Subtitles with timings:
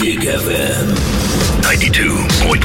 [0.00, 0.96] Kick FM
[1.60, 2.64] 92.1.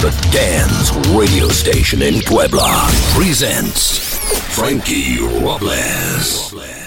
[0.00, 4.16] The dance radio station in Puebla presents
[4.54, 6.85] Frankie Robles.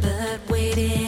[0.00, 1.01] but waiting.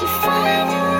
[0.00, 0.99] you find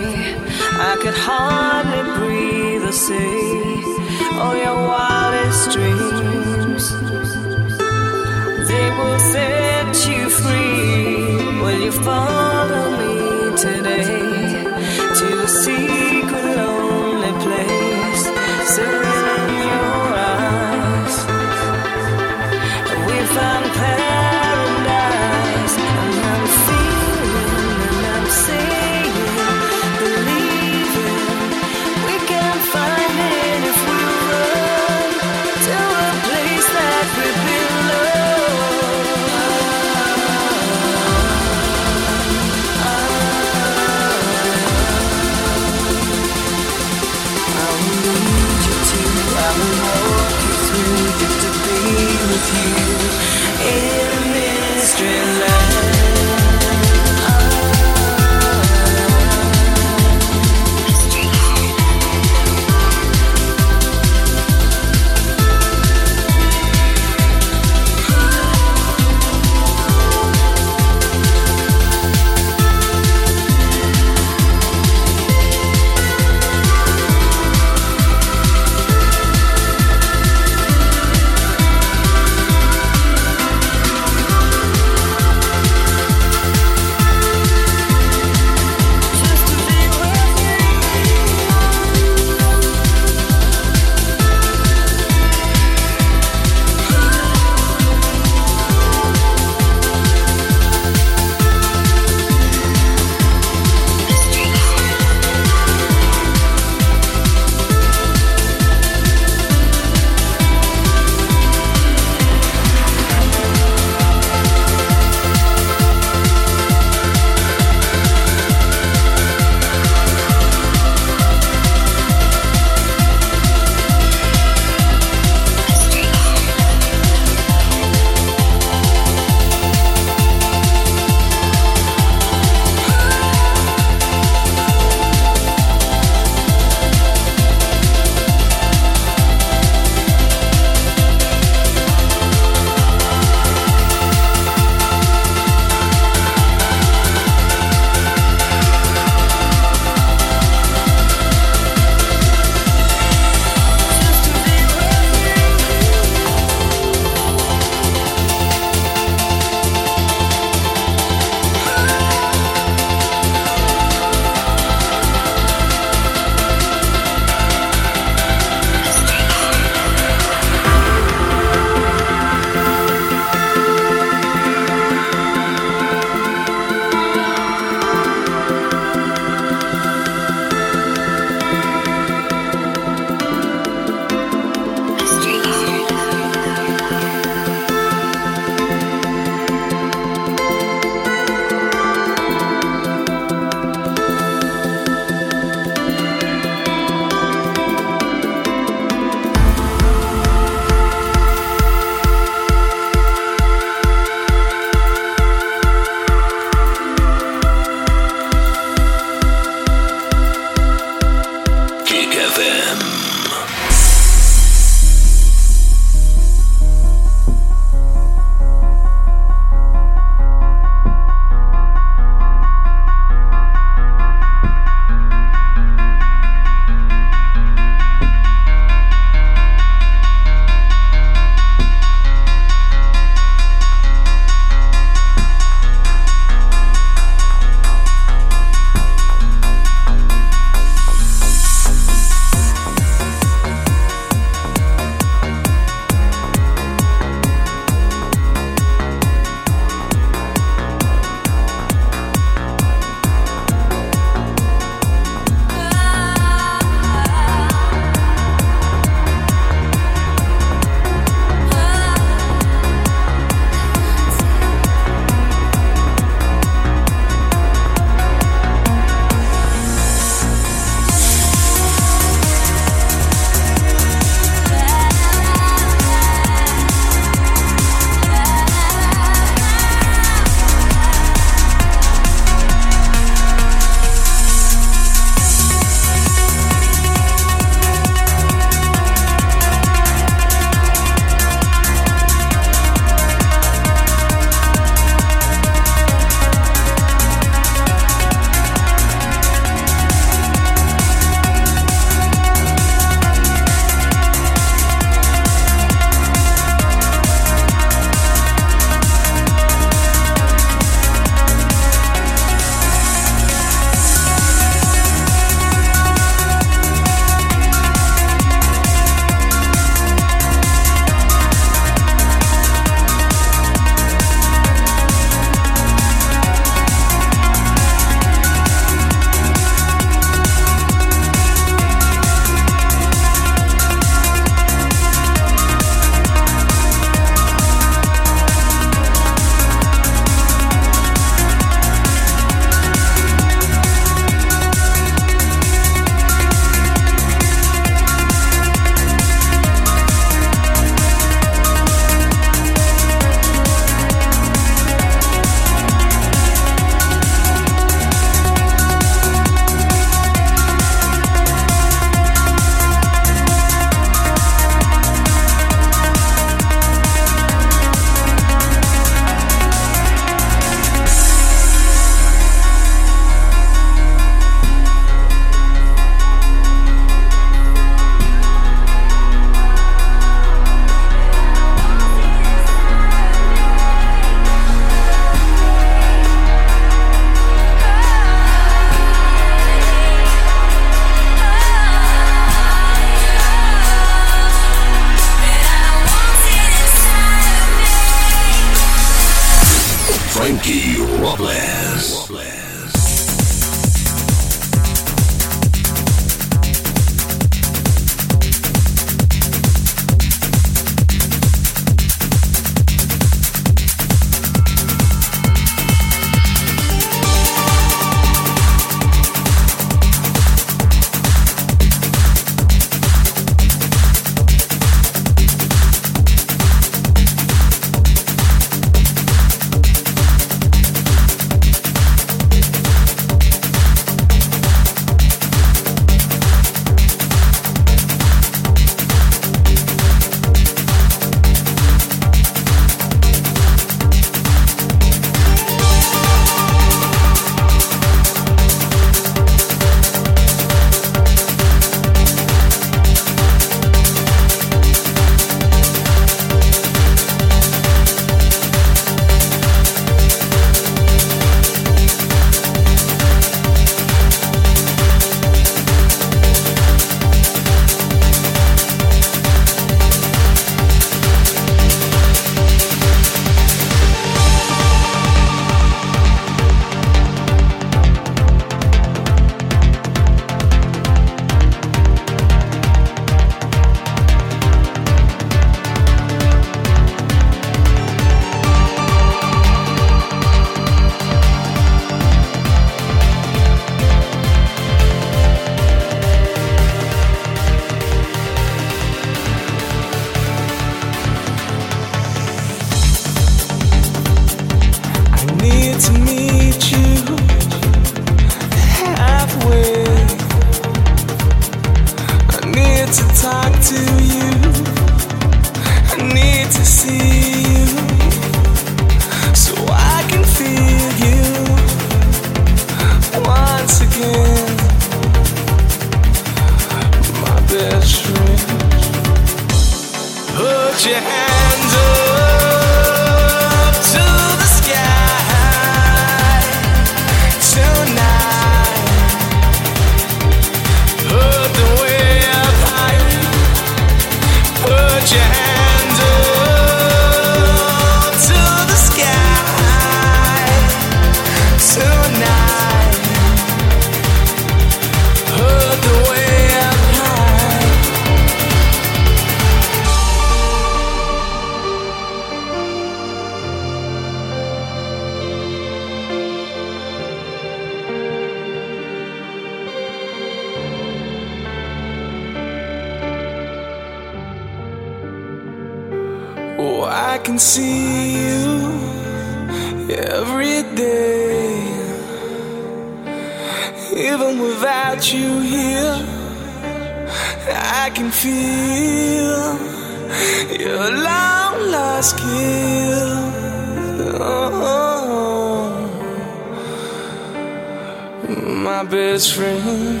[598.28, 600.00] my best friend,